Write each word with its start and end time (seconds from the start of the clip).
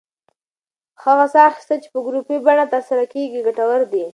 هغه 1.03 1.25
ساه 1.33 1.45
اخیستل 1.51 1.77
چې 1.83 1.89
په 1.93 1.99
ګروپي 2.07 2.37
بڼه 2.45 2.65
ترسره 2.73 3.03
کېږي، 3.13 3.39
ګټور 3.47 3.81
دی. 3.93 4.05